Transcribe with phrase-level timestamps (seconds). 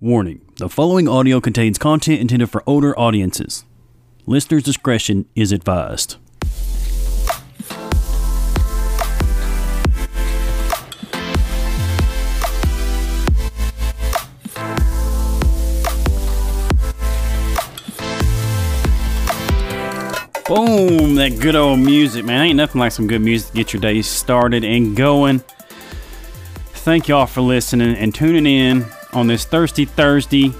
[0.00, 3.64] Warning the following audio contains content intended for older audiences.
[4.26, 6.18] Listener's discretion is advised.
[20.46, 21.16] Boom!
[21.16, 22.46] That good old music, man.
[22.46, 25.40] Ain't nothing like some good music to get your day started and going.
[26.84, 28.86] Thank y'all for listening and tuning in
[29.18, 30.52] on this Thirsty Thursday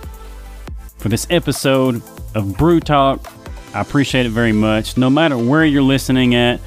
[0.96, 2.02] for this episode
[2.34, 3.32] of Brew Talk.
[3.72, 4.96] I appreciate it very much.
[4.96, 6.60] No matter where you're listening at,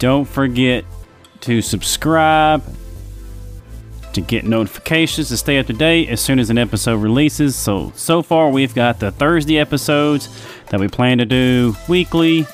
[0.00, 0.84] don't forget
[1.42, 2.64] to subscribe
[4.14, 7.54] to get notifications to stay up to date as soon as an episode releases.
[7.54, 10.28] So, so far we've got the Thursday episodes
[10.70, 12.46] that we plan to do weekly.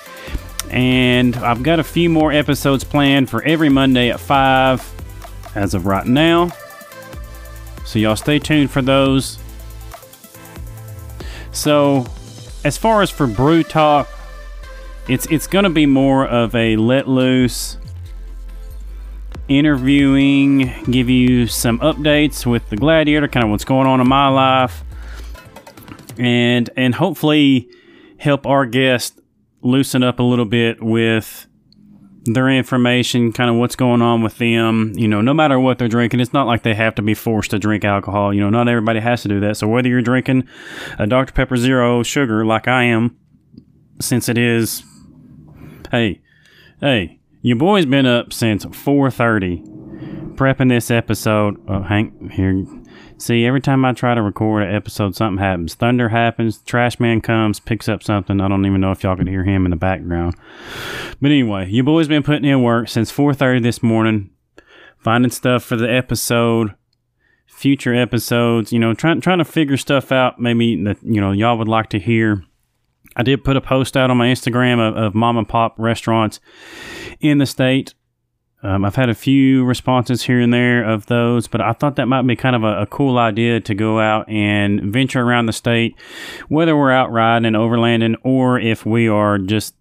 [0.70, 5.86] And I've got a few more episodes planned for every Monday at 5 as of
[5.86, 6.50] right now.
[7.88, 9.38] So, y'all stay tuned for those.
[11.52, 12.06] So,
[12.62, 14.06] as far as for Brew Talk,
[15.08, 17.78] it's, it's to be more of a let loose
[19.48, 24.28] interviewing, give you some updates with the Gladiator, kind of what's going on in my
[24.28, 24.84] life,
[26.18, 27.70] and and hopefully
[28.18, 29.18] help our guest
[29.62, 31.46] loosen up a little bit with
[32.24, 34.92] their information, kind of what's going on with them.
[34.96, 37.50] You know, no matter what they're drinking, it's not like they have to be forced
[37.52, 38.34] to drink alcohol.
[38.34, 39.56] You know, not everybody has to do that.
[39.56, 40.48] So whether you're drinking
[40.98, 41.32] a Dr.
[41.32, 43.16] Pepper Zero sugar like I am,
[44.00, 44.82] since it is,
[45.90, 46.20] hey,
[46.80, 49.77] hey, your boy's been up since 4:30
[50.38, 51.60] prepping this episode.
[51.68, 52.64] Oh, Hank, here.
[53.18, 55.74] See, every time I try to record an episode, something happens.
[55.74, 56.58] Thunder happens.
[56.58, 58.40] Trash man comes, picks up something.
[58.40, 60.36] I don't even know if y'all could hear him in the background.
[61.20, 64.30] But anyway, you boy's been putting in work since 4:30 this morning,
[64.96, 66.74] finding stuff for the episode,
[67.48, 68.72] future episodes.
[68.72, 70.38] You know, trying trying to figure stuff out.
[70.38, 72.44] Maybe that you know y'all would like to hear.
[73.16, 76.38] I did put a post out on my Instagram of, of mom and pop restaurants
[77.18, 77.94] in the state.
[78.62, 82.06] Um, I've had a few responses here and there of those, but I thought that
[82.06, 85.52] might be kind of a, a, cool idea to go out and venture around the
[85.52, 85.94] state,
[86.48, 89.74] whether we're out riding and overlanding or if we are just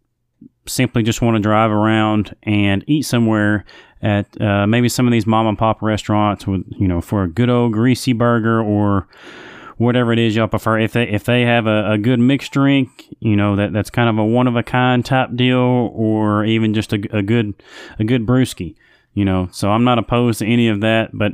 [0.67, 3.65] simply just want to drive around and eat somewhere
[4.01, 7.27] at uh, maybe some of these mom and pop restaurants with you know for a
[7.27, 9.07] good old greasy burger or
[9.77, 10.79] whatever it is y'all prefer.
[10.79, 14.09] If they if they have a, a good mixed drink, you know that that's kind
[14.09, 15.57] of a one of a kind type deal,
[15.93, 17.53] or even just a, a good
[17.99, 18.75] a good brewski,
[19.13, 19.49] you know.
[19.51, 21.33] So I'm not opposed to any of that, but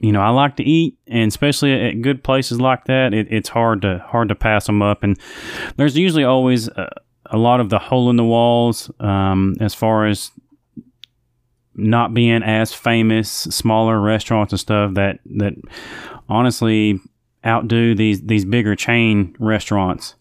[0.00, 3.48] you know I like to eat, and especially at good places like that, it, it's
[3.48, 5.02] hard to hard to pass them up.
[5.02, 5.18] And
[5.76, 6.90] there's usually always a,
[7.26, 10.32] a lot of the hole in the walls um, as far as
[11.74, 15.54] not being as famous, smaller restaurants and stuff that that
[16.28, 17.00] honestly
[17.44, 20.14] outdo these these bigger chain restaurants.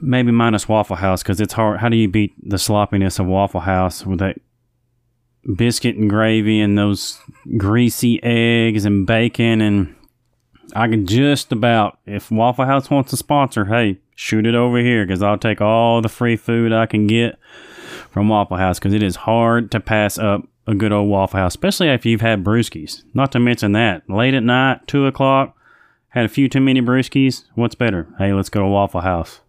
[0.00, 1.80] Maybe minus Waffle House because it's hard.
[1.80, 4.40] How do you beat the sloppiness of Waffle House with that
[5.56, 7.18] biscuit and gravy and those
[7.56, 9.94] greasy eggs and bacon and
[10.74, 15.06] I can just about if Waffle House wants to sponsor, hey, shoot it over here
[15.06, 17.38] because I'll take all the free food I can get
[18.10, 21.52] from Waffle House because it is hard to pass up a good old Waffle House,
[21.52, 23.02] especially if you've had brewskis.
[23.14, 25.56] Not to mention that late at night, two o'clock,
[26.10, 27.44] had a few too many brewskis.
[27.54, 28.06] What's better?
[28.18, 29.40] Hey, let's go to Waffle House.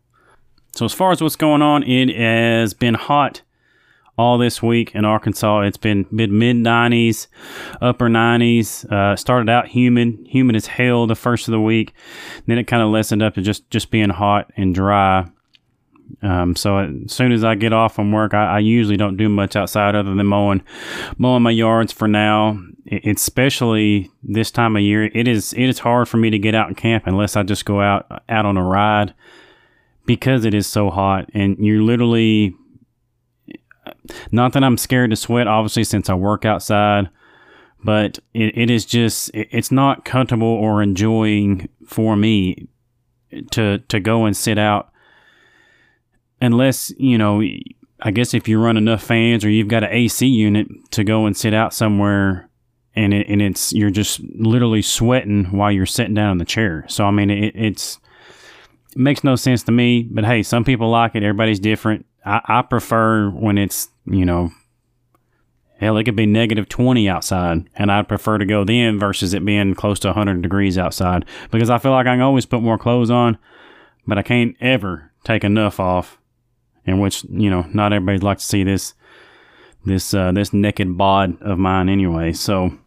[0.73, 3.41] So as far as what's going on, it has been hot
[4.17, 5.61] all this week in Arkansas.
[5.61, 7.27] It's been mid mid 90s,
[7.81, 8.89] upper 90s.
[8.89, 11.93] Uh, started out humid, humid as hell the first of the week.
[12.47, 15.29] Then it kind of lessened up to just just being hot and dry.
[16.21, 19.29] Um, so as soon as I get off from work, I, I, usually don't do
[19.29, 20.61] much outside other than mowing,
[21.17, 22.61] mowing my yards for now.
[22.85, 26.55] It, especially this time of year, it is it is hard for me to get
[26.55, 29.13] out and camp unless I just go out out on a ride
[30.05, 32.55] because it is so hot and you're literally.
[34.31, 37.09] Not that I'm scared to sweat, obviously, since I work outside,
[37.83, 42.67] but it, it is just it, it's not comfortable or enjoying for me
[43.51, 44.88] to to go and sit out
[46.41, 47.41] unless you know
[48.01, 51.25] i guess if you run enough fans or you've got an ac unit to go
[51.25, 52.49] and sit out somewhere
[52.95, 56.85] and it, and it's you're just literally sweating while you're sitting down in the chair.
[56.87, 57.99] So i mean it, it's
[58.91, 61.23] it makes no sense to me but hey some people like it.
[61.23, 62.05] Everybody's different.
[62.25, 64.51] I, I prefer when it's you know
[65.79, 69.45] hell it could be negative 20 outside and i'd prefer to go then versus it
[69.45, 72.77] being close to 100 degrees outside because i feel like i can always put more
[72.77, 73.37] clothes on
[74.05, 76.18] but i can't ever take enough off
[76.89, 78.93] in which you know not everybody likes to see this
[79.85, 82.33] this uh, this naked bod of mine anyway.
[82.33, 82.77] So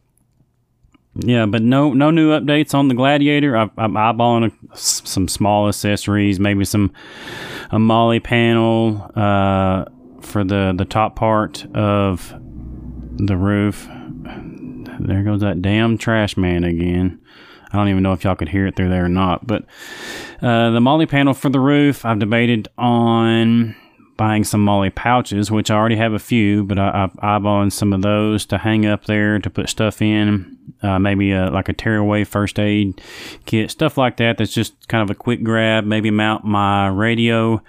[1.14, 3.56] yeah, but no no new updates on the Gladiator.
[3.56, 6.92] I, I'm eyeballing a, some small accessories, maybe some
[7.70, 9.84] a MOLLE panel uh,
[10.20, 12.34] for the the top part of
[13.16, 13.86] the roof.
[15.00, 17.20] There goes that damn trash man again.
[17.72, 19.46] I don't even know if y'all could hear it through there or not.
[19.46, 19.64] But
[20.40, 23.74] uh, the MOLLE panel for the roof, I've debated on
[24.16, 27.92] buying some MOLLE pouches, which I already have a few, but I, I've eyeballing some
[27.92, 30.58] of those to hang up there to put stuff in.
[30.80, 33.00] Uh, maybe a, like a tearaway first aid
[33.46, 34.38] kit, stuff like that.
[34.38, 35.84] That's just kind of a quick grab.
[35.84, 37.62] Maybe mount my radio,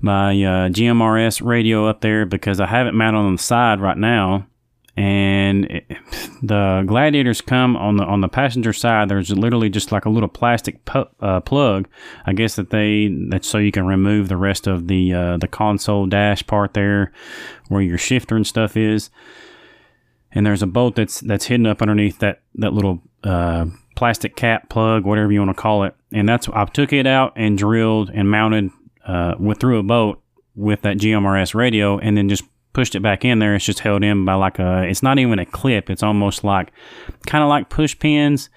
[0.00, 3.96] my uh, GMRS radio up there because I have it mounted on the side right
[3.96, 4.46] now
[4.98, 5.84] and it,
[6.42, 9.08] the gladiators come on the on the passenger side.
[9.08, 11.88] There's literally just like a little plastic pu- uh, plug
[12.26, 15.46] i guess that they that's so you can remove the rest of the uh, the
[15.46, 17.12] console dash part there
[17.68, 19.10] where your shifter and stuff is.
[20.32, 24.68] And there's a bolt that's that's hidden up underneath that that little uh, plastic cap
[24.68, 25.94] plug whatever you want to call it.
[26.12, 28.70] And that's i took it out and drilled and mounted
[29.06, 30.20] uh, with through a bolt
[30.56, 32.42] with that gmrs radio and then just
[32.78, 35.40] pushed it back in there, it's just held in by like a, it's not even
[35.40, 35.90] a clip.
[35.90, 36.70] It's almost like,
[37.26, 38.50] kind of like push pins.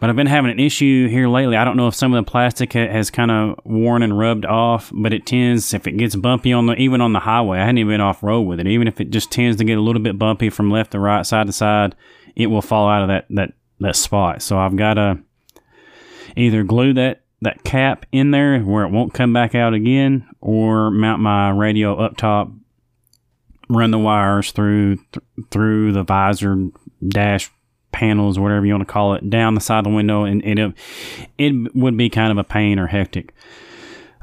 [0.00, 1.56] But I've been having an issue here lately.
[1.56, 4.90] I don't know if some of the plastic has kind of worn and rubbed off,
[4.92, 7.78] but it tends, if it gets bumpy on the, even on the highway, I hadn't
[7.78, 8.66] even been off road with it.
[8.66, 11.24] Even if it just tends to get a little bit bumpy from left to right,
[11.24, 11.94] side to side,
[12.34, 14.42] it will fall out of that, that, that spot.
[14.42, 15.20] So I've got to
[16.34, 20.90] either glue that that cap in there where it won't come back out again or
[20.90, 22.50] mount my radio up top
[23.68, 26.68] run the wires through th- through the visor
[27.06, 27.50] dash
[27.92, 30.74] panels, whatever you want to call it, down the side of the window, and it
[31.38, 33.34] it would be kind of a pain or hectic.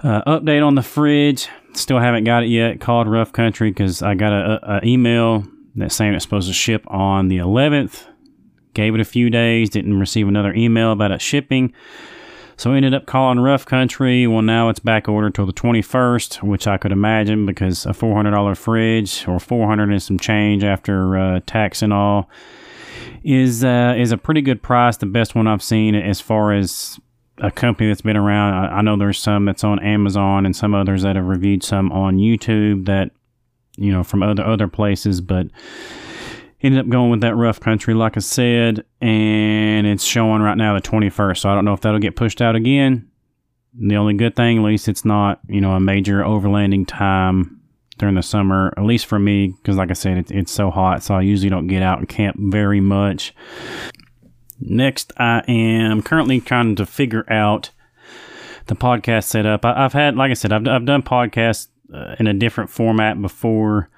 [0.04, 1.48] Uh, update on the fridge.
[1.74, 2.80] Still haven't got it yet.
[2.80, 5.46] Called Rough Country because I got a, a, email
[5.76, 8.06] that saying it's supposed to ship on the 11th.
[8.74, 9.70] Gave it a few days.
[9.70, 11.74] Didn't receive another email about it shipping.
[12.58, 14.26] So we ended up calling Rough Country.
[14.28, 18.56] Well, now it's back ordered till the 21st, which I could imagine because a $400
[18.56, 22.30] fridge or 400 and some change after uh, tax and all
[23.24, 24.98] is uh, is a pretty good price.
[24.98, 27.00] The best one I've seen as far as
[27.40, 28.54] a company that's been around.
[28.54, 31.92] I, I know there's some that's on Amazon and some others that have reviewed some
[31.92, 33.12] on YouTube that
[33.76, 35.48] you know from other other places, but
[36.66, 40.74] ended up going with that rough country, like I said, and it's showing right now
[40.74, 41.38] the 21st.
[41.38, 43.10] So I don't know if that'll get pushed out again.
[43.78, 47.62] The only good thing, at least it's not, you know, a major overlanding time
[47.98, 51.04] during the summer, at least for me, because like I said, it, it's so hot.
[51.04, 53.34] So I usually don't get out and camp very much.
[54.60, 57.70] Next, I am currently trying to figure out
[58.68, 59.66] the podcast setup.
[59.66, 63.22] I, have had, like I said, I've, I've done podcasts uh, in a different format
[63.22, 63.90] before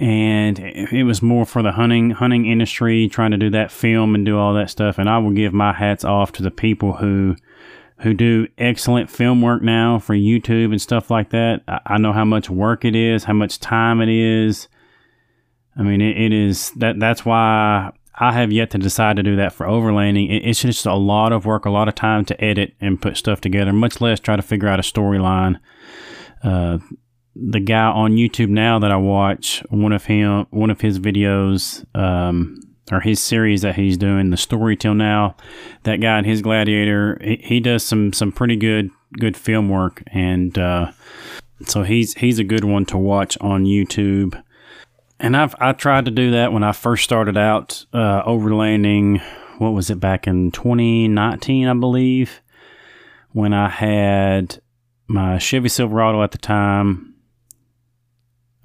[0.00, 4.24] and it was more for the hunting hunting industry trying to do that film and
[4.24, 4.98] do all that stuff.
[4.98, 7.36] And i will give my hats off to the people who
[8.00, 11.62] who do excellent film work now for youtube and stuff like that.
[11.66, 14.68] I, I know how much work it is how much time it is.
[15.76, 19.36] I mean it, it is that that's why i have yet to decide to do
[19.36, 20.30] that for overlanding.
[20.30, 23.16] It, it's just a lot of work a lot of time to edit and put
[23.16, 25.58] stuff together much less try to figure out a storyline
[26.44, 26.78] uh,
[27.40, 31.84] the guy on YouTube now that I watch, one of him, one of his videos,
[31.96, 35.36] um, or his series that he's doing, the story till now,
[35.84, 40.58] that guy his gladiator, he, he does some some pretty good good film work, and
[40.58, 40.90] uh,
[41.66, 44.42] so he's he's a good one to watch on YouTube.
[45.20, 49.22] And I've I tried to do that when I first started out uh, overlanding.
[49.58, 52.40] What was it back in 2019, I believe,
[53.32, 54.60] when I had
[55.08, 57.08] my Chevy Silverado at the time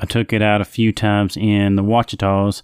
[0.04, 2.62] I took it out a few times in the Ouachitas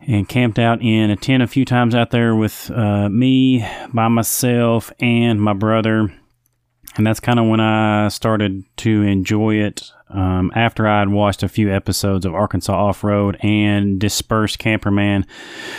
[0.00, 3.64] and camped out in a tent a few times out there with uh, me
[3.94, 6.12] by myself and my brother.
[6.96, 11.42] And that's kind of when I started to enjoy it um, after I had watched
[11.42, 15.24] a few episodes of Arkansas Off Road and Dispersed Camperman.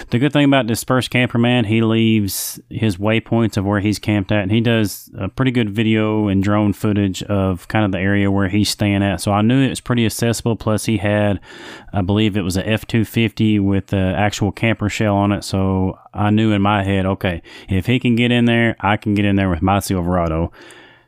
[0.09, 4.43] The good thing about Dispersed Camperman, he leaves his waypoints of where he's camped at,
[4.43, 8.31] and he does a pretty good video and drone footage of kind of the area
[8.31, 9.19] where he's staying at.
[9.19, 10.55] So I knew it was pretty accessible.
[10.55, 11.41] Plus, he had,
[11.91, 15.43] I believe it was a F 250 with the actual camper shell on it.
[15.43, 19.13] So I knew in my head, okay, if he can get in there, I can
[19.13, 20.53] get in there with my Silverado.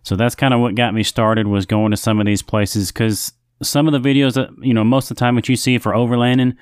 [0.04, 2.92] So that's kind of what got me started was going to some of these places
[2.92, 5.78] because some of the videos that you know most of the time that you see
[5.78, 6.56] for overlanding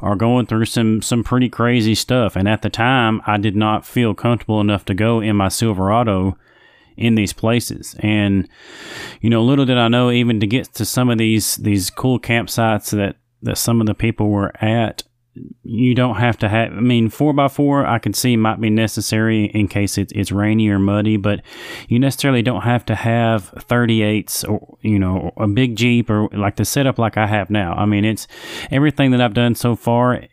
[0.00, 2.36] are going through some some pretty crazy stuff.
[2.36, 6.36] And at the time, I did not feel comfortable enough to go in my Silverado
[6.96, 7.96] in these places.
[8.00, 8.48] And
[9.20, 12.20] you know, little did I know, even to get to some of these these cool
[12.20, 15.02] campsites that that some of the people were at
[15.62, 16.72] you don't have to have.
[16.72, 20.30] I mean, four by four, I can see might be necessary in case it's it's
[20.30, 21.40] rainy or muddy, but
[21.88, 26.56] you necessarily don't have to have 38s or you know a big Jeep or like
[26.56, 27.72] the setup like I have now.
[27.74, 28.26] I mean, it's
[28.70, 30.24] everything that I've done so far.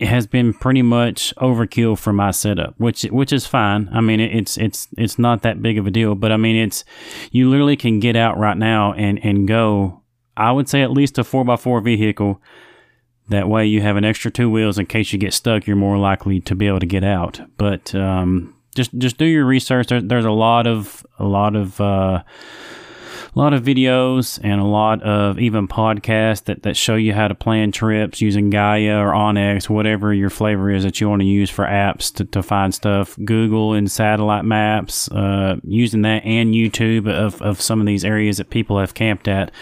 [0.00, 3.90] Has been pretty much overkill for my setup, which which is fine.
[3.92, 6.86] I mean, it's it's it's not that big of a deal, but I mean, it's
[7.32, 10.00] you literally can get out right now and and go.
[10.38, 12.40] I would say at least a four x four vehicle
[13.30, 15.66] that way, you have an extra two wheels in case you get stuck.
[15.66, 17.40] You're more likely to be able to get out.
[17.56, 19.86] But um, just just do your research.
[19.86, 22.22] There, there's a lot of a lot of uh,
[23.34, 27.28] a lot of videos and a lot of even podcasts that, that show you how
[27.28, 31.26] to plan trips using Gaia or onX, whatever your flavor is that you want to
[31.26, 33.16] use for apps to, to find stuff.
[33.24, 38.38] Google and satellite maps, uh, using that and YouTube of, of some of these areas
[38.38, 39.52] that people have camped at.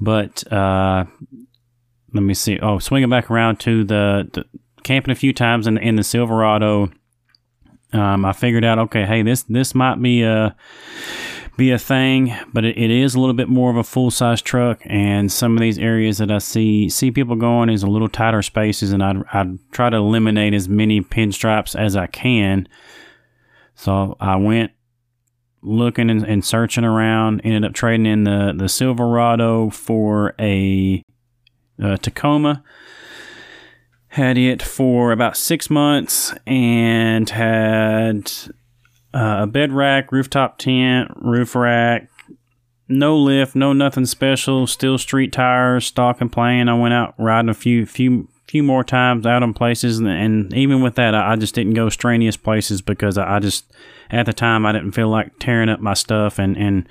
[0.00, 1.04] But uh,
[2.12, 2.58] let me see.
[2.60, 4.44] Oh, swinging back around to the, the
[4.82, 6.90] camping a few times in, in the Silverado.
[7.92, 10.54] Um, I figured out, okay, hey, this this might be a
[11.56, 14.40] be a thing, but it, it is a little bit more of a full size
[14.40, 14.80] truck.
[14.84, 18.42] And some of these areas that I see see people going is a little tighter
[18.42, 22.68] spaces, and I'd I'd try to eliminate as many pinstripes as I can.
[23.74, 24.72] So I went
[25.62, 27.40] looking and, and searching around.
[27.42, 31.02] Ended up trading in the the Silverado for a
[31.82, 32.62] uh, Tacoma.
[34.08, 38.32] Had it for about six months and had
[39.12, 42.08] uh, a bed rack, rooftop tent, roof rack,
[42.88, 44.66] no lift, no nothing special.
[44.66, 46.68] Still street tires, stock and plain.
[46.68, 50.54] I went out riding a few few few more times out on places, and, and
[50.54, 53.70] even with that, I, I, just didn't go strenuous places because I, I, just
[54.10, 56.88] at the time I didn't feel like tearing up my stuff and and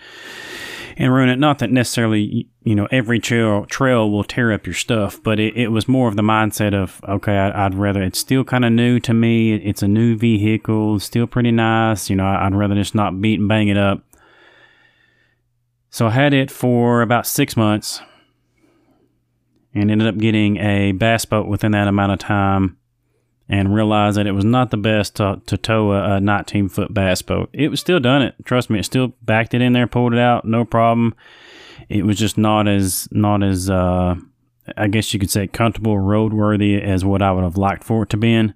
[0.98, 1.40] and ruin it.
[1.40, 5.56] Not that necessarily, you know, every trail trail will tear up your stuff, but it,
[5.56, 8.72] it was more of the mindset of, okay, I, would rather, it's still kind of
[8.72, 9.56] new to me.
[9.56, 12.10] It's a new vehicle, still pretty nice.
[12.10, 14.02] You know, I'd rather just not beat and bang it up.
[15.90, 18.02] So I had it for about six months
[19.74, 22.78] and ended up getting a bass boat within that amount of time
[23.50, 26.94] and realized that it was not the best to, to tow a, a 19 foot
[26.94, 27.50] bass boat.
[27.54, 28.36] It was still done it.
[28.44, 31.16] Trust me, it still backed it in there, pulled it out, no problem.
[31.90, 34.16] It was just not as not as uh,
[34.76, 38.10] I guess you could say comfortable, roadworthy as what I would have liked for it
[38.10, 38.54] to be in.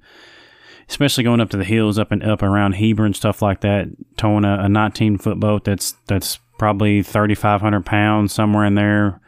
[0.89, 3.87] Especially going up to the hills, up and up around Heber and stuff like that.
[4.17, 9.21] Towing a, a 19 foot boat that's that's probably 3,500 pounds somewhere in there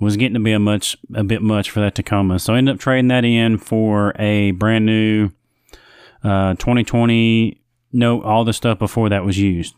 [0.00, 2.38] was getting to be a much a bit much for that Tacoma.
[2.38, 5.30] So I ended up trading that in for a brand new
[6.24, 7.60] uh, 2020.
[7.92, 9.74] No, all the stuff before that was used.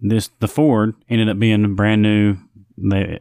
[0.00, 2.36] This the Ford ended up being brand new.
[2.76, 3.20] They,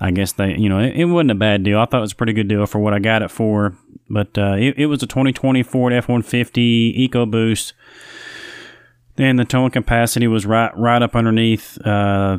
[0.00, 1.80] I guess they, you know, it, it wasn't a bad deal.
[1.80, 3.76] I thought it was a pretty good deal for what I got it for.
[4.08, 7.72] But uh, it, it was a 2020 Ford F150 EcoBoost.
[9.16, 12.38] Then the towing capacity was right right up underneath uh,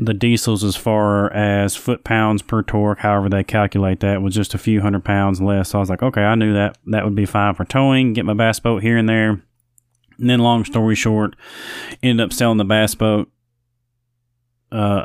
[0.00, 4.54] the diesels as far as foot pounds per torque, however they calculate that, was just
[4.54, 5.70] a few hundred pounds less.
[5.70, 8.24] So I was like, okay, I knew that that would be fine for towing, get
[8.24, 9.42] my bass boat here and there.
[10.18, 11.36] And then, long story short,
[12.02, 13.30] ended up selling the bass boat.
[14.72, 15.04] Uh,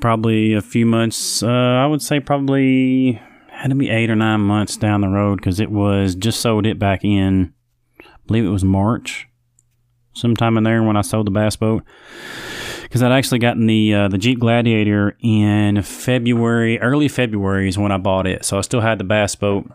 [0.00, 1.42] probably a few months.
[1.42, 5.36] Uh, I would say probably had to be eight or nine months down the road
[5.38, 7.52] because it was just sold it back in.
[8.00, 9.26] I believe it was March,
[10.12, 11.82] sometime in there when I sold the bass boat
[12.88, 17.92] because I'd actually gotten the uh, the Jeep Gladiator in February, early February is when
[17.92, 18.44] I bought it.
[18.46, 19.70] So I still had the bass boat.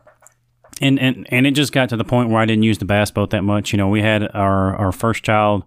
[0.82, 3.12] And, and and it just got to the point where I didn't use the bass
[3.12, 3.72] boat that much.
[3.72, 5.64] You know, we had our, our first child,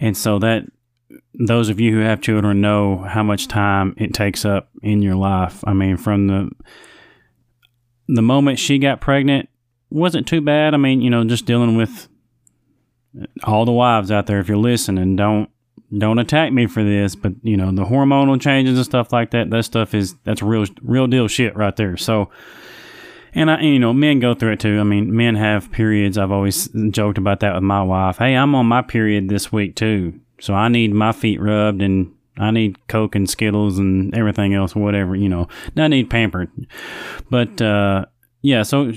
[0.00, 0.64] and so that
[1.34, 5.16] those of you who have children know how much time it takes up in your
[5.16, 5.62] life.
[5.66, 6.50] I mean, from the
[8.08, 9.50] the moment she got pregnant
[9.90, 10.72] wasn't too bad.
[10.72, 12.08] I mean, you know, just dealing with
[13.44, 14.40] all the wives out there.
[14.40, 15.50] If you're listening, don't
[15.96, 19.50] don't attack me for this, but you know the hormonal changes and stuff like that.
[19.50, 21.96] That stuff is that's real real deal shit right there.
[21.96, 22.30] So,
[23.34, 24.80] and I you know men go through it too.
[24.80, 26.18] I mean, men have periods.
[26.18, 28.18] I've always joked about that with my wife.
[28.18, 32.12] Hey, I'm on my period this week too, so I need my feet rubbed and
[32.38, 35.48] I need Coke and Skittles and everything else, whatever you know.
[35.76, 36.50] I need pampered,
[37.30, 38.06] but uh,
[38.42, 38.64] yeah.
[38.64, 38.92] So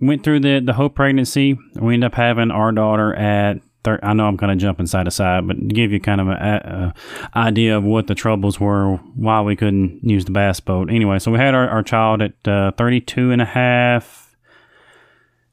[0.00, 1.58] went through the the whole pregnancy.
[1.74, 5.10] We ended up having our daughter at I know I'm kind of jumping side to
[5.10, 6.94] side, but to give you kind of an
[7.34, 10.90] idea of what the troubles were, why we couldn't use the bass boat.
[10.90, 14.36] Anyway, so we had our, our child at uh, 32 and a half.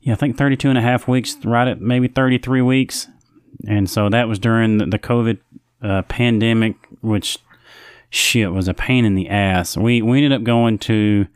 [0.01, 3.07] Yeah, I think 32 and a half weeks, right at maybe 33 weeks.
[3.67, 5.39] And so that was during the, the COVID
[5.81, 7.37] uh, pandemic, which
[8.09, 9.77] shit was a pain in the ass.
[9.77, 11.27] We, we ended up going to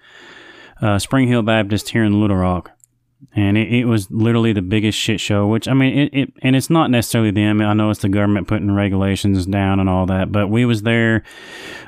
[0.82, 2.72] uh, Spring Hill Baptist here in Little Rock
[3.34, 5.48] and it, it, was literally the biggest shit show.
[5.48, 7.62] Which I mean, it, it and it's not necessarily them.
[7.62, 11.24] I know it's the government putting regulations down and all that, but we was there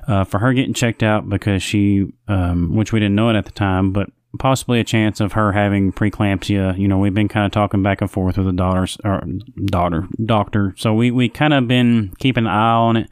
[0.07, 3.45] uh, for her getting checked out because she, um, which we didn't know it at
[3.45, 6.77] the time, but possibly a chance of her having preeclampsia.
[6.77, 9.23] You know, we've been kind of talking back and forth with the daughter's or
[9.65, 13.09] daughter doctor, so we we kind of been keeping an eye on it.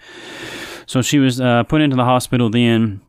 [0.88, 3.02] So she was uh, put into the hospital then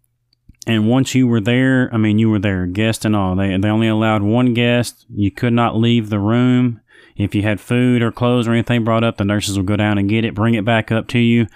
[0.66, 3.37] and once you were there, I mean, you were there, guest and all.
[3.37, 5.06] They, they only allowed one guest.
[5.08, 6.80] You could not leave the room.
[7.16, 9.96] If you had food or clothes or anything brought up, the nurses would go down
[9.96, 11.46] and get it, bring it back up to you.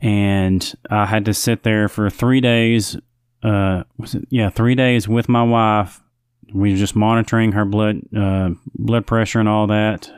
[0.00, 2.96] And I had to sit there for three days.
[3.42, 4.26] Uh, was it?
[4.30, 6.00] Yeah, three days with my wife.
[6.52, 10.10] We were just monitoring her blood, uh, blood pressure and all that.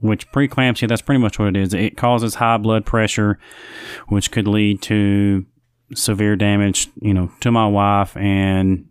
[0.00, 1.72] Which preeclampsia, that's pretty much what it is.
[1.72, 3.38] It causes high blood pressure,
[4.08, 5.46] which could lead to
[5.94, 8.88] severe damage, you know, to my wife and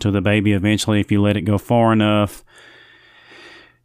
[0.00, 2.44] to the baby eventually if you let it go far enough.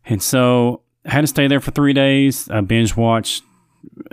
[0.05, 2.49] And so I had to stay there for three days.
[2.49, 3.43] I binge watched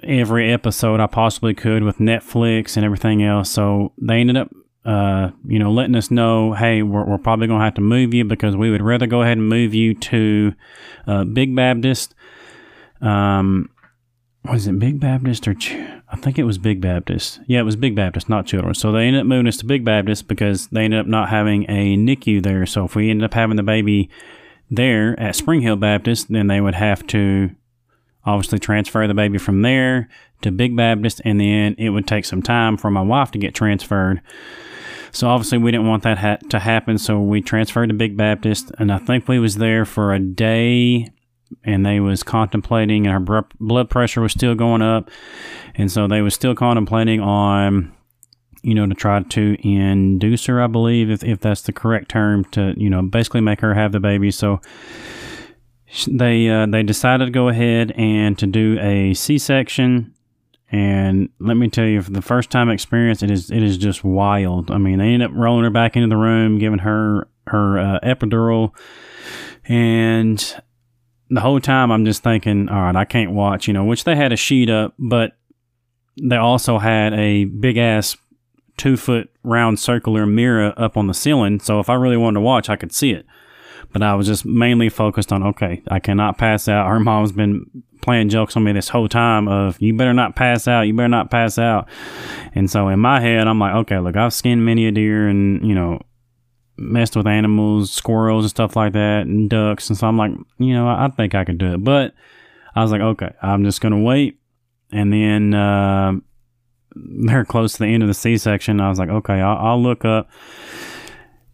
[0.03, 3.51] every episode I possibly could with Netflix and everything else.
[3.51, 4.51] So they ended up,
[4.85, 8.15] uh, you know, letting us know, hey, we're, we're probably going to have to move
[8.15, 10.55] you because we would rather go ahead and move you to
[11.07, 12.15] uh, Big Baptist.
[13.01, 13.71] Um,
[14.45, 15.77] was it Big Baptist or Ch-
[16.11, 17.41] I think it was Big Baptist.
[17.47, 18.79] Yeah, it was Big Baptist, not Children's.
[18.79, 21.65] So they ended up moving us to Big Baptist because they ended up not having
[21.65, 22.65] a NICU there.
[22.65, 24.09] So if we ended up having the baby
[24.71, 27.51] there at Spring Hill Baptist, then they would have to
[28.25, 30.09] obviously transfer the baby from there
[30.43, 33.55] to Big Baptist, and then it would take some time for my wife to get
[33.55, 34.21] transferred.
[35.11, 38.71] So obviously we didn't want that ha- to happen, so we transferred to Big Baptist,
[38.79, 41.11] and I think we was there for a day
[41.65, 45.11] and they was contemplating and her blood pressure was still going up.
[45.75, 47.95] And so they was still contemplating on
[48.63, 52.45] you know to try to induce her i believe if, if that's the correct term
[52.47, 54.31] to you know basically make her have the baby.
[54.31, 54.61] So
[56.07, 60.15] they uh, they decided to go ahead and to do a c-section.
[60.71, 64.05] And let me tell you for the first time experience it is it is just
[64.05, 64.71] wild.
[64.71, 68.01] I mean they end up rolling her back into the room giving her her uh,
[68.01, 68.73] epidural.
[69.65, 70.63] And
[71.31, 74.17] the whole time I'm just thinking, all right, I can't watch, you know, which they
[74.17, 75.33] had a sheet up, but
[76.21, 78.17] they also had a big ass
[78.77, 81.61] two foot round circular mirror up on the ceiling.
[81.61, 83.27] So if I really wanted to watch, I could see it.
[83.93, 86.89] But I was just mainly focused on, okay, I cannot pass out.
[86.89, 87.65] Her mom's been
[88.03, 90.83] playing jokes on me this whole time of, you better not pass out.
[90.83, 91.89] You better not pass out.
[92.55, 95.67] And so in my head, I'm like, okay, look, I've skinned many a deer and,
[95.67, 96.03] you know,
[96.79, 99.89] messed with animals, squirrels and stuff like that, and ducks.
[99.89, 101.85] And so I'm like, you know, I, think I could do it.
[101.85, 102.15] But
[102.75, 104.39] I was like, okay, I'm just gonna wait.
[104.93, 106.13] And then uh,
[106.95, 108.81] they're close to the end of the C-section.
[108.81, 110.31] I was like, okay, I'll, I'll look up.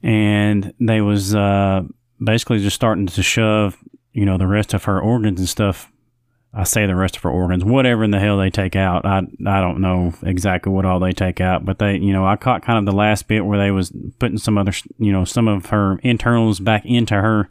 [0.02, 1.82] And they was uh,
[2.22, 3.78] basically just starting to shove,
[4.12, 5.90] you know, the rest of her organs and stuff
[6.56, 9.04] I say the rest of her organs, whatever in the hell they take out.
[9.04, 12.36] I I don't know exactly what all they take out, but they, you know, I
[12.36, 15.48] caught kind of the last bit where they was putting some other, you know, some
[15.48, 17.48] of her internals back into her,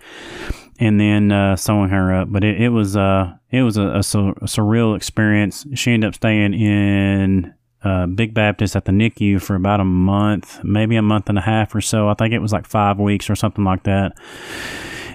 [0.79, 2.31] and then uh, sewing her up.
[2.31, 5.65] But it, it was uh it was a, a, a, surreal experience.
[5.75, 10.63] She ended up staying in uh, Big Baptist at the NICU for about a month,
[10.63, 12.07] maybe a month and a half or so.
[12.07, 14.13] I think it was like five weeks or something like that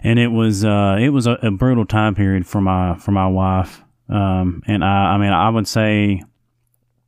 [0.02, 3.26] and it was uh, it was a, a, brutal time period for my for my
[3.26, 3.82] wife.
[4.08, 6.22] Um, and I, I mean, I would say,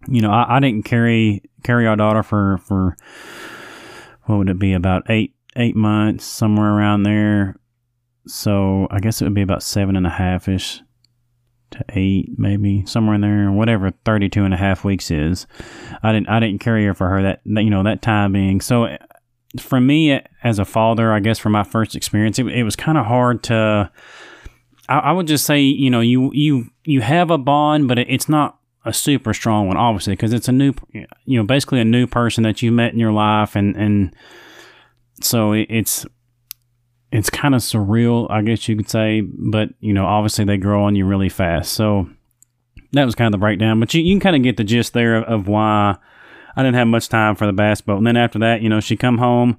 [0.08, 2.96] you know, I, I didn't carry carry our daughter for for
[4.24, 7.56] what would it be about eight eight months somewhere around there.
[8.26, 10.82] So I guess it would be about seven and a half ish
[11.72, 15.46] to eight, maybe somewhere in there, whatever 32 and a half weeks is.
[16.02, 18.60] I didn't, I didn't carry her for her that, you know, that time being.
[18.60, 18.96] So
[19.58, 22.98] for me as a father, I guess for my first experience, it, it was kind
[22.98, 23.90] of hard to.
[24.88, 28.06] I, I, would just say, you know, you you you have a bond, but it,
[28.08, 31.84] it's not a super strong one, obviously, because it's a new, you know, basically a
[31.84, 34.14] new person that you met in your life, and and
[35.20, 36.06] so it, it's
[37.12, 39.20] it's kind of surreal, I guess you could say.
[39.22, 42.08] But you know, obviously they grow on you really fast, so
[42.92, 43.80] that was kind of the breakdown.
[43.80, 45.96] But you, you can kind of get the gist there of, of why
[46.60, 47.96] I didn't have much time for the basketball.
[47.96, 49.58] And then after that, you know, she come home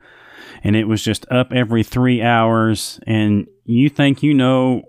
[0.64, 3.00] and it was just up every three hours.
[3.08, 4.84] And you think you know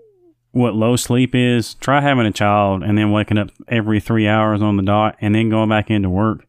[0.51, 1.73] what low sleep is?
[1.75, 5.33] Try having a child and then waking up every three hours on the dot and
[5.33, 6.45] then going back into work.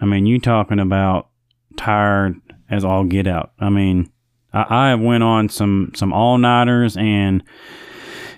[0.00, 1.28] I mean, you talking about
[1.76, 3.50] tired as all get out.
[3.58, 4.12] I mean,
[4.52, 7.42] I, I went on some some all nighters and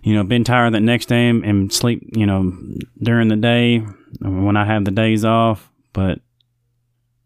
[0.03, 2.53] you know been tired that next day and sleep you know
[3.03, 3.81] during the day
[4.21, 6.21] when I have the days off but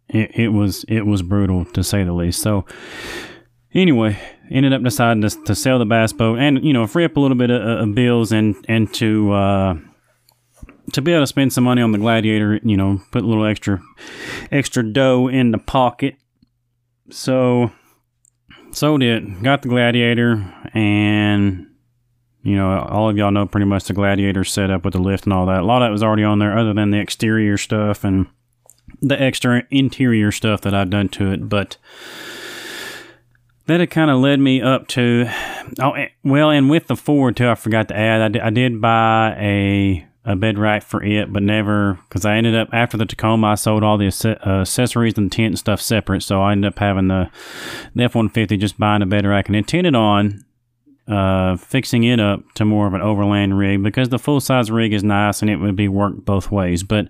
[0.09, 2.41] it, it was it was brutal to say the least.
[2.41, 2.65] So
[3.73, 4.19] anyway,
[4.51, 7.21] ended up deciding to, to sell the bass boat and you know free up a
[7.21, 9.75] little bit of, of bills and and to uh,
[10.93, 13.47] to be able to spend some money on the gladiator you know put a little
[13.47, 13.81] extra
[14.51, 16.17] extra dough in the pocket
[17.11, 17.71] so
[18.73, 21.67] sold it got the gladiator and
[22.43, 25.33] you know all of y'all know pretty much the gladiator setup with the lift and
[25.33, 28.05] all that a lot of that was already on there other than the exterior stuff
[28.05, 28.27] and
[29.09, 31.77] the extra interior stuff that i've done to it but
[33.67, 35.27] that had kind of led me up to
[35.81, 38.81] oh well and with the ford too i forgot to add i did, I did
[38.81, 43.05] buy a a bed rack for it but never because i ended up after the
[43.05, 46.73] tacoma i sold all the uh, accessories and tent and stuff separate so i ended
[46.73, 47.31] up having the,
[47.95, 50.43] the f-150 just buying a bed rack and intended on
[51.07, 54.95] uh, fixing it up to more of an overland rig because the full size rig
[54.95, 57.09] is nice and it would be worked both ways but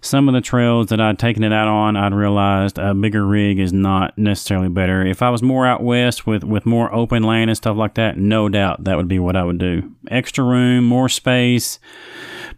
[0.00, 3.58] some of the trails that I'd taken it out on, I'd realized a bigger rig
[3.58, 5.04] is not necessarily better.
[5.04, 8.16] If I was more out west with, with more open land and stuff like that,
[8.16, 9.92] no doubt that would be what I would do.
[10.10, 11.78] Extra room, more space,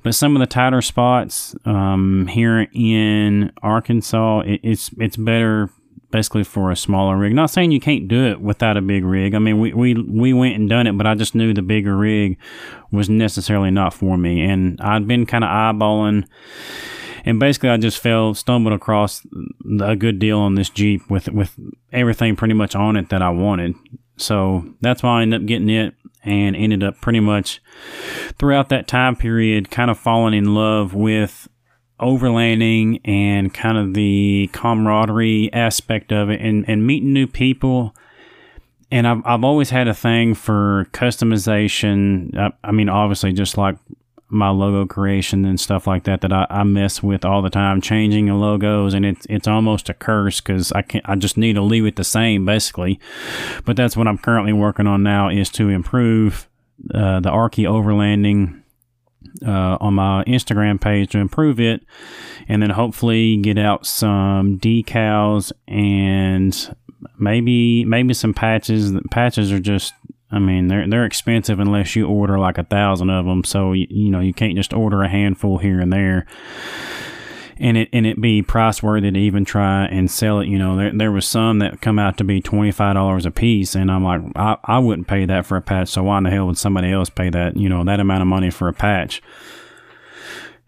[0.02, 5.70] but some of the tighter spots um, here in Arkansas, it, it's it's better
[6.10, 7.34] basically for a smaller rig.
[7.34, 9.34] Not saying you can't do it without a big rig.
[9.34, 11.96] I mean, we, we, we went and done it, but I just knew the bigger
[11.96, 12.36] rig
[12.90, 14.42] was necessarily not for me.
[14.42, 16.26] And I'd been kind of eyeballing
[17.24, 19.26] and basically I just fell stumbled across
[19.80, 21.58] a good deal on this Jeep with with
[21.92, 23.74] everything pretty much on it that I wanted.
[24.16, 27.62] So that's why I ended up getting it and ended up pretty much
[28.38, 31.48] throughout that time period kind of falling in love with
[32.00, 37.94] overlanding and kind of the camaraderie aspect of it and, and meeting new people.
[38.90, 42.36] And I've, I've always had a thing for customization.
[42.36, 43.76] I, I mean, obviously, just like
[44.30, 47.80] my logo creation and stuff like that that I, I mess with all the time,
[47.80, 51.54] changing the logos, and it's it's almost a curse because I can I just need
[51.54, 53.00] to leave it the same basically.
[53.64, 56.48] But that's what I'm currently working on now is to improve
[56.94, 58.62] uh, the Arky overlanding
[59.46, 61.84] uh, on my Instagram page to improve it,
[62.48, 66.74] and then hopefully get out some decals and
[67.18, 68.92] maybe maybe some patches.
[69.10, 69.92] Patches are just
[70.32, 73.44] I mean, they're they're expensive unless you order like a thousand of them.
[73.44, 76.26] So you, you know you can't just order a handful here and there,
[77.58, 80.46] and it and it be price worthy to even try and sell it.
[80.46, 83.30] You know, there there was some that come out to be twenty five dollars a
[83.30, 85.88] piece, and I'm like, I, I wouldn't pay that for a patch.
[85.88, 87.56] So why in the hell would somebody else pay that?
[87.56, 89.20] You know, that amount of money for a patch.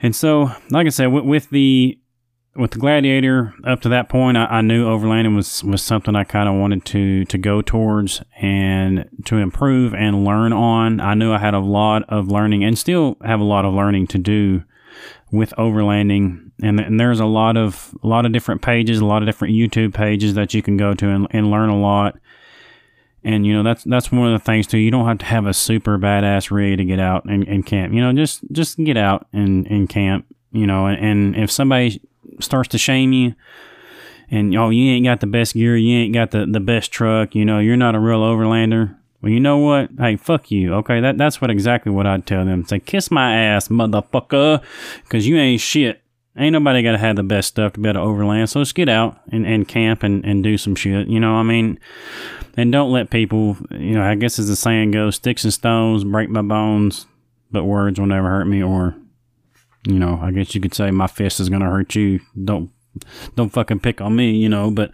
[0.01, 1.97] And so, like I said, with, with the
[2.55, 6.25] with the Gladiator, up to that point, I, I knew overlanding was, was something I
[6.25, 11.01] kind of wanted to to go towards and to improve and learn on.
[11.01, 14.09] I knew I had a lot of learning and still have a lot of learning
[14.09, 14.65] to do
[15.31, 16.51] with overlanding.
[16.63, 19.55] And, and there's a lot of a lot of different pages, a lot of different
[19.55, 22.19] YouTube pages that you can go to and, and learn a lot.
[23.25, 24.79] And you know that's that's one of the things too.
[24.79, 27.95] You don't have to have a super badass rig to get out and, and camp.
[27.95, 30.27] You know, just just get out and, and camp.
[30.51, 32.03] You know, and, and if somebody
[32.41, 33.35] starts to shame you.
[34.31, 35.77] And oh you ain't got the best gear.
[35.77, 37.35] You ain't got the, the best truck.
[37.35, 38.97] You know you're not a real overlander.
[39.21, 39.91] Well you know what?
[39.99, 40.75] Hey fuck you.
[40.75, 41.01] Okay?
[41.01, 42.65] That that's what exactly what i'd tell them.
[42.65, 44.63] Say kiss my ass motherfucker
[45.03, 46.01] because you ain't shit.
[46.37, 48.49] Ain't nobody gotta have the best stuff to be able to overland.
[48.49, 51.09] So let's get out and, and camp and, and do some shit.
[51.09, 51.79] You know i mean?
[52.57, 56.05] And don't let people you know i guess as the saying goes sticks and stones
[56.05, 57.07] break my bones
[57.51, 58.97] but words will never hurt me or
[59.87, 62.21] you know, I guess you could say my fist is going to hurt you.
[62.43, 62.71] Don't
[63.37, 64.71] don't fucking pick on me, you know.
[64.71, 64.93] But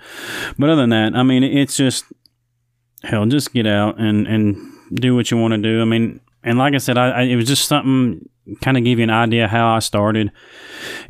[0.59, 2.05] but other than that, I mean, it's just
[3.03, 3.27] hell.
[3.27, 4.57] Just get out and and
[4.95, 5.83] do what you want to do.
[5.83, 8.29] I mean, and like I said, I, I it was just something
[8.63, 10.33] kind of give you an idea how I started,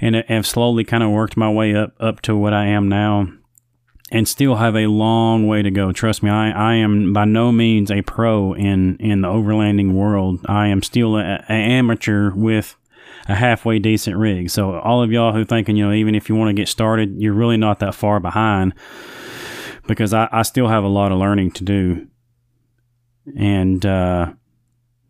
[0.01, 3.29] and have slowly kind of worked my way up up to what I am now.
[4.11, 5.93] And still have a long way to go.
[5.93, 10.41] Trust me, I, I am by no means a pro in, in the overlanding world.
[10.49, 12.75] I am still an amateur with
[13.27, 14.51] a halfway decent rig.
[14.51, 17.21] So all of y'all who thinking, you know, even if you want to get started,
[17.21, 18.75] you're really not that far behind
[19.87, 22.07] because I, I still have a lot of learning to do.
[23.37, 24.33] And, uh,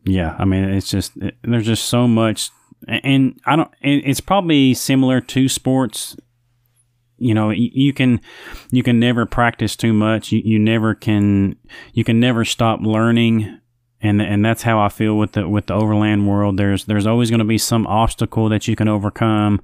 [0.05, 2.51] yeah, I mean, it's just, it, there's just so much.
[2.87, 6.17] And I don't, it's probably similar to sports
[7.19, 8.21] you know you can
[8.71, 11.57] you can never practice too much you, you never can
[11.93, 13.59] you can never stop learning
[14.01, 16.57] and and that's how I feel with the with the overland world.
[16.57, 19.61] There's there's always going to be some obstacle that you can overcome,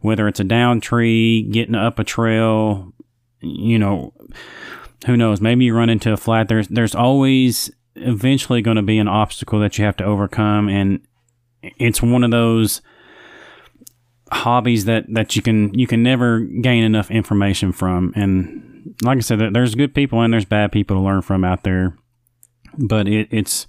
[0.00, 2.92] whether it's a down tree, getting up a trail,
[3.40, 4.12] you know,
[5.06, 5.40] who knows?
[5.40, 6.48] Maybe you run into a flat.
[6.48, 11.00] There's there's always eventually going to be an obstacle that you have to overcome, and
[11.62, 12.82] it's one of those
[14.30, 19.20] hobbies that that you can you can never gain enough information from and like I
[19.20, 21.96] said, there's good people and there's bad people to learn from out there.
[22.78, 23.66] But it, it's,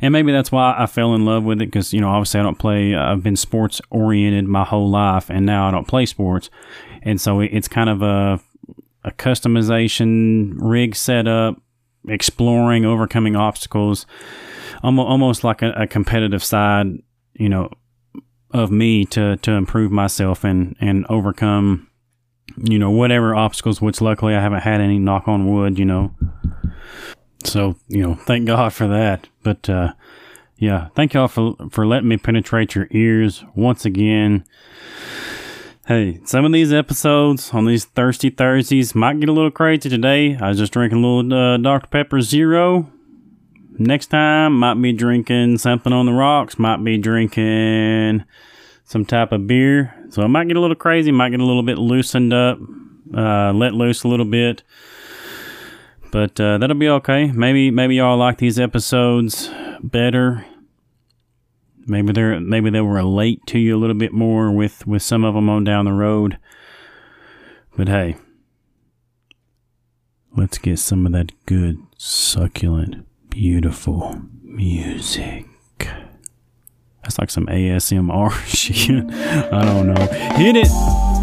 [0.00, 2.42] and maybe that's why I fell in love with it because, you know, obviously I
[2.42, 6.50] don't play, I've been sports oriented my whole life and now I don't play sports.
[7.02, 8.40] And so it's kind of a,
[9.04, 11.60] a customization, rig setup,
[12.08, 14.06] exploring, overcoming obstacles,
[14.82, 16.86] almost like a, a competitive side,
[17.34, 17.70] you know,
[18.50, 21.88] of me to, to improve myself and, and overcome
[22.56, 26.14] you know, whatever obstacles, which luckily I haven't had any knock on wood, you know.
[27.44, 29.28] So, you know, thank God for that.
[29.42, 29.92] But, uh,
[30.56, 34.44] yeah, thank y'all for, for letting me penetrate your ears once again.
[35.86, 40.34] Hey, some of these episodes on these Thirsty Thursdays might get a little crazy today.
[40.36, 41.88] I was just drinking a little uh, Dr.
[41.88, 42.90] Pepper Zero.
[43.76, 48.24] Next time, might be drinking something on the rocks, might be drinking
[48.84, 49.94] some type of beer.
[50.10, 52.58] So I might get a little crazy, might get a little bit loosened up,
[53.14, 54.62] uh, let loose a little bit.
[56.14, 57.32] But uh, that'll be okay.
[57.32, 59.50] Maybe maybe y'all like these episodes
[59.82, 60.46] better.
[61.88, 65.24] Maybe they're maybe they were late to you a little bit more with with some
[65.24, 66.38] of them on down the road.
[67.76, 68.14] But hey,
[70.36, 75.46] let's get some of that good, succulent, beautiful music.
[77.02, 79.12] That's like some ASMR shit.
[79.52, 80.06] I don't know.
[80.36, 81.13] Hit it.